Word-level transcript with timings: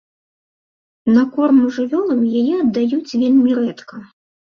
На 1.17 1.23
корм 1.35 1.57
жывёлам 1.75 2.21
яе 2.39 2.55
аддаюць 2.63 3.15
вельмі 3.25 3.49
рэдка. 3.59 4.01